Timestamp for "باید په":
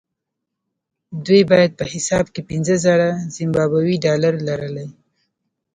1.51-1.85